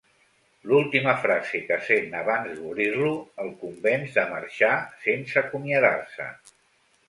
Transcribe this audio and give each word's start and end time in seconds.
L'última 0.69 1.11
frase 1.25 1.61
que 1.67 1.77
sent 1.89 2.15
abans 2.23 2.49
d'obrirlo 2.61 3.13
el 3.45 3.53
convenç 3.61 4.19
de 4.19 4.27
marxar 4.35 4.75
sense 5.07 5.41
acomiadar-se. 5.47 6.33